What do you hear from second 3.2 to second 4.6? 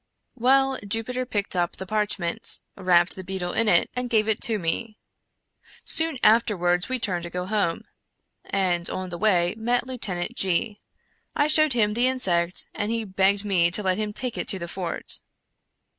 beetle in it, and gave it to